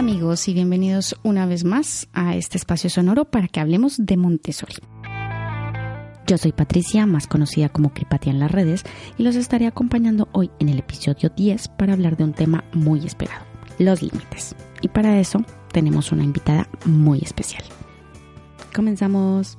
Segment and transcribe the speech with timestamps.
[0.00, 4.76] Amigos y bienvenidos una vez más a este espacio sonoro para que hablemos de Montessori.
[6.26, 8.82] Yo soy Patricia, más conocida como Cripatia en las redes,
[9.18, 13.04] y los estaré acompañando hoy en el episodio 10 para hablar de un tema muy
[13.04, 13.44] esperado,
[13.78, 14.56] los límites.
[14.80, 17.62] Y para eso tenemos una invitada muy especial.
[18.74, 19.58] Comenzamos.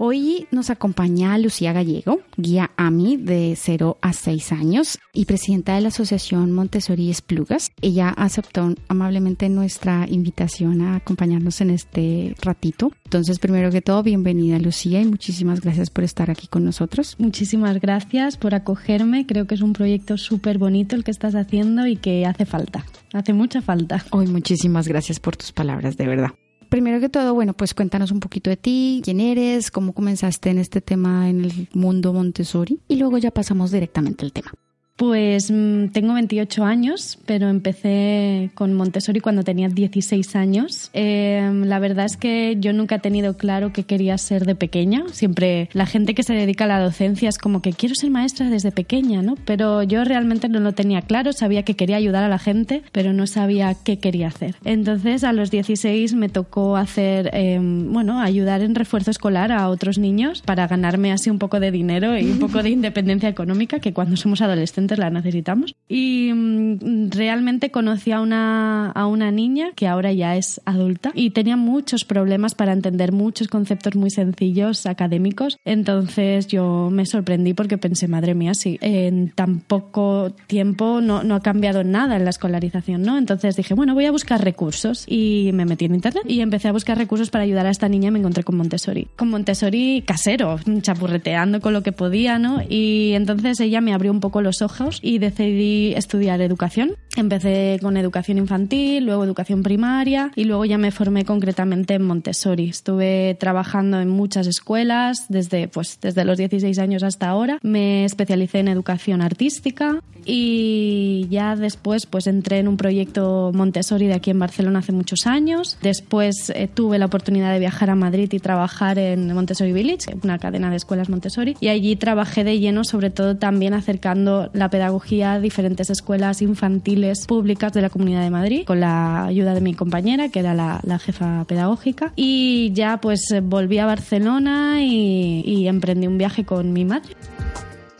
[0.00, 5.80] Hoy nos acompaña Lucía Gallego, guía AMI de 0 a 6 años y presidenta de
[5.80, 7.72] la Asociación Montessori Esplugas.
[7.82, 12.92] Ella aceptó amablemente nuestra invitación a acompañarnos en este ratito.
[13.06, 17.16] Entonces, primero que todo, bienvenida Lucía y muchísimas gracias por estar aquí con nosotros.
[17.18, 19.26] Muchísimas gracias por acogerme.
[19.26, 22.86] Creo que es un proyecto súper bonito el que estás haciendo y que hace falta.
[23.12, 24.04] Hace mucha falta.
[24.12, 26.30] Hoy muchísimas gracias por tus palabras, de verdad
[26.68, 30.58] primero que todo, bueno, pues cuéntanos un poquito de ti, quién eres, cómo comenzaste en
[30.58, 34.52] este tema en el mundo Montessori y luego ya pasamos directamente al tema.
[34.98, 40.90] Pues mm, tengo 28 años, pero empecé con Montessori cuando tenía 16 años.
[40.92, 45.04] Eh, la verdad es que yo nunca he tenido claro qué quería ser de pequeña.
[45.12, 48.50] Siempre la gente que se dedica a la docencia es como que quiero ser maestra
[48.50, 49.36] desde pequeña, ¿no?
[49.44, 51.32] Pero yo realmente no lo tenía claro.
[51.32, 54.56] Sabía que quería ayudar a la gente, pero no sabía qué quería hacer.
[54.64, 59.96] Entonces a los 16 me tocó hacer, eh, bueno, ayudar en refuerzo escolar a otros
[59.96, 63.92] niños para ganarme así un poco de dinero y un poco de independencia económica que
[63.92, 65.74] cuando somos adolescentes la necesitamos.
[65.88, 71.30] Y mm, realmente conocí a una, a una niña que ahora ya es adulta y
[71.30, 75.58] tenía muchos problemas para entender muchos conceptos muy sencillos académicos.
[75.64, 81.34] Entonces yo me sorprendí porque pensé, madre mía, si en tan poco tiempo no, no
[81.34, 83.18] ha cambiado nada en la escolarización, ¿no?
[83.18, 86.72] Entonces dije, bueno, voy a buscar recursos y me metí en internet y empecé a
[86.72, 89.08] buscar recursos para ayudar a esta niña y me encontré con Montessori.
[89.16, 92.62] Con Montessori casero, chapurreteando con lo que podía, ¿no?
[92.68, 96.96] Y entonces ella me abrió un poco los ojos y decidí estudiar educación.
[97.16, 102.68] Empecé con educación infantil, luego educación primaria y luego ya me formé concretamente en Montessori.
[102.68, 107.58] Estuve trabajando en muchas escuelas desde, pues, desde los 16 años hasta ahora.
[107.62, 114.14] Me especialicé en educación artística y ya después pues entré en un proyecto Montessori de
[114.14, 115.78] aquí en Barcelona hace muchos años.
[115.82, 120.38] Después eh, tuve la oportunidad de viajar a Madrid y trabajar en Montessori Village, una
[120.38, 125.34] cadena de escuelas Montessori, y allí trabajé de lleno sobre todo también acercando la pedagogía
[125.34, 129.74] a diferentes escuelas infantiles públicas de la Comunidad de Madrid, con la ayuda de mi
[129.74, 132.12] compañera, que era la, jefa pedagógica.
[132.16, 137.14] Y ya pues volví a Barcelona y, y emprendí un viaje con mi madre.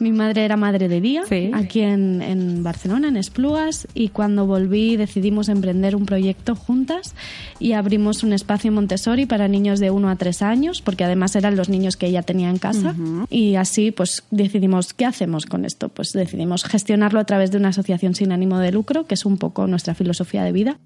[0.00, 4.96] Mi madre era madre de día aquí en, en, Barcelona, en Esplugas, y cuando volví
[4.96, 7.14] decidimos emprender un proyecto juntas
[7.58, 11.34] y abrimos un espacio en Montessori para niños de 1 a 3 años, porque además
[11.36, 12.94] eran los niños que ella tenía en casa.
[13.30, 15.88] Y así pues decidimos, ¿qué hacemos con esto?
[15.88, 19.36] Pues decidimos gestionarlo a través de una asociación sin ánimo de lucro, que es un
[19.38, 20.78] poco nuestra filosofía de vida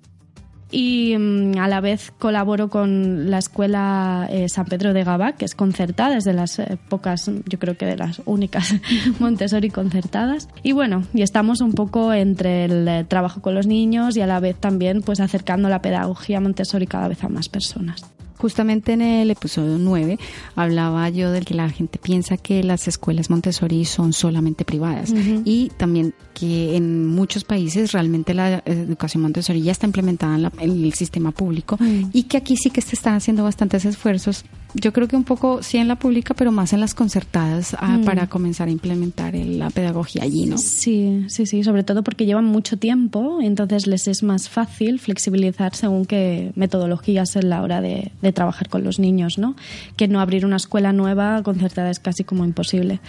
[0.72, 5.44] y mm, a la vez colaboro con la escuela eh, San Pedro de Gabá, que
[5.44, 8.74] es concertada, es de las eh, pocas, yo creo que de las únicas
[9.20, 10.48] Montessori concertadas.
[10.62, 14.26] Y bueno, y estamos un poco entre el eh, trabajo con los niños y a
[14.26, 18.02] la vez también pues acercando la pedagogía Montessori cada vez a más personas.
[18.42, 20.18] Justamente en el episodio 9
[20.56, 25.14] hablaba yo de que la gente piensa que las escuelas Montessori son solamente privadas
[25.44, 30.92] y también que en muchos países realmente la educación Montessori ya está implementada en, el
[30.94, 31.78] sistema público
[32.12, 35.62] y que aquí sí que se están haciendo bastantes esfuerzos yo creo que un poco
[35.62, 38.04] sí en la pública, pero más en las concertadas ah, mm.
[38.04, 40.58] para comenzar a implementar la pedagogía allí, ¿no?
[40.58, 45.74] Sí, sí, sí, sobre todo porque llevan mucho tiempo, entonces les es más fácil flexibilizar
[45.74, 49.56] según qué metodologías en la hora de, trabajar con los niños, ¿no?
[49.96, 53.00] Que no abrir una escuela nueva concertada es casi como imposible.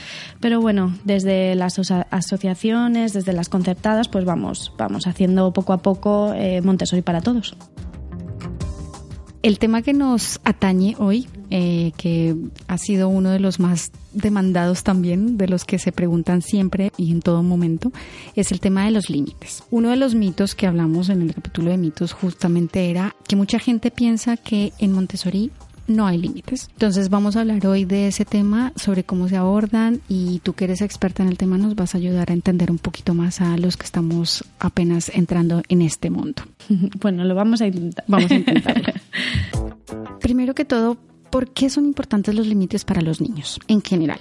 [0.41, 1.79] Pero bueno, desde las
[2.09, 7.55] asociaciones, desde las concertadas, pues vamos, vamos haciendo poco a poco eh, Montessori para todos.
[9.43, 12.35] El tema que nos atañe hoy eh, que
[12.67, 17.11] ha sido uno de los más demandados también, de los que se preguntan siempre y
[17.11, 17.91] en todo momento,
[18.35, 19.61] es el tema de los límites.
[19.69, 23.59] Uno de los mitos que hablamos en el capítulo de mitos justamente era que mucha
[23.59, 25.51] gente piensa que en Montessori
[25.85, 26.69] no hay límites.
[26.71, 30.63] Entonces vamos a hablar hoy de ese tema, sobre cómo se abordan y tú que
[30.63, 33.57] eres experta en el tema nos vas a ayudar a entender un poquito más a
[33.57, 36.41] los que estamos apenas entrando en este mundo.
[36.99, 38.05] Bueno, lo vamos a intentar.
[38.07, 38.93] Vamos a intentarlo.
[40.19, 40.97] Primero que todo,
[41.33, 44.19] ¿por qué son importantes los límites para los niños en general?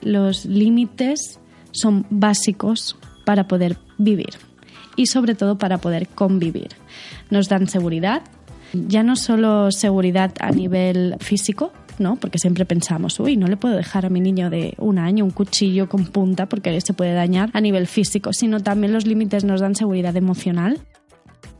[0.00, 1.38] Los límites
[1.72, 2.96] son básicos
[3.26, 4.30] para poder vivir
[4.96, 6.68] y sobre todo para poder convivir.
[7.28, 8.22] Nos dan seguridad,
[8.72, 12.16] ya no solo seguridad a nivel físico, ¿no?
[12.16, 15.32] Porque siempre pensamos, uy, no le puedo dejar a mi niño de un año un
[15.32, 19.60] cuchillo con punta porque se puede dañar a nivel físico, sino también los límites nos
[19.60, 20.80] dan seguridad emocional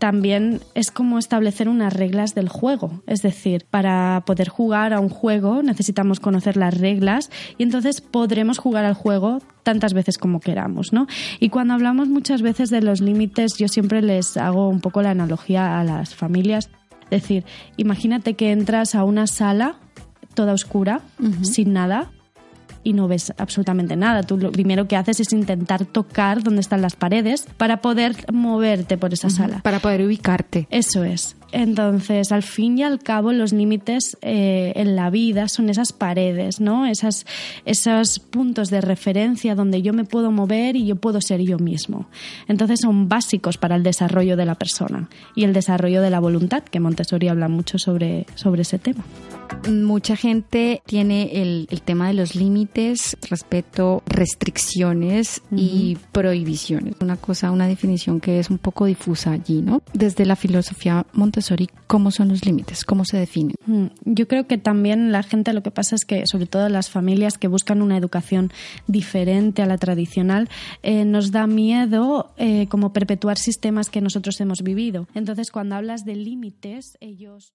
[0.04, 3.02] también es como establecer unas reglas del juego.
[3.06, 8.58] Es decir, para poder jugar a un juego necesitamos conocer las reglas y entonces podremos
[8.58, 11.06] jugar al juego tantas veces como queramos, ¿no?
[11.40, 15.12] Y cuando hablamos muchas veces de los límites, yo siempre les hago un poco la
[15.12, 16.68] analogía a las familias.
[17.04, 17.46] Es decir,
[17.78, 19.76] imagínate que entras a una sala
[20.34, 21.00] toda oscura,
[21.40, 22.10] sin nada,
[22.84, 24.22] y no ves absolutamente nada.
[24.22, 28.98] Tú lo primero que haces es intentar tocar dónde están las paredes para poder moverte
[28.98, 29.60] por esa sala.
[29.62, 30.68] Para poder ubicarte.
[30.70, 31.36] Eso es.
[31.50, 36.60] Entonces, al fin y al cabo, los límites eh, en la vida son esas paredes,
[36.60, 36.84] ¿no?
[36.84, 37.26] Esas,
[37.64, 42.06] esos puntos de referencia donde yo me puedo mover y yo puedo ser yo mismo.
[42.48, 46.64] Entonces, son básicos para el desarrollo de la persona y el desarrollo de la voluntad,
[46.64, 49.04] que Montessori habla mucho sobre, sobre ese tema.
[49.70, 56.96] Mucha gente tiene el, el tema de los límites, respeto, restricciones y prohibiciones.
[57.00, 59.82] Una cosa, una definición que es un poco difusa allí, ¿no?
[59.92, 62.84] Desde la filosofía Montessori, ¿cómo son los límites?
[62.84, 63.56] ¿Cómo se definen?
[64.04, 67.38] Yo creo que también la gente lo que pasa es que, sobre todo las familias
[67.38, 68.52] que buscan una educación
[68.86, 70.48] diferente a la tradicional,
[70.82, 75.08] eh, nos da miedo eh, como perpetuar sistemas que nosotros hemos vivido.
[75.14, 77.54] Entonces, cuando hablas de límites, ellos...